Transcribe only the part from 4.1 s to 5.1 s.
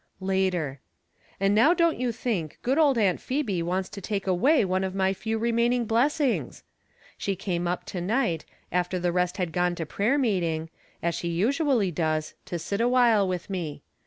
away one of